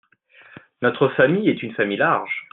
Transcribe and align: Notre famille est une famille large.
Notre 0.81 1.09
famille 1.09 1.47
est 1.47 1.61
une 1.61 1.75
famille 1.75 1.95
large. 1.97 2.47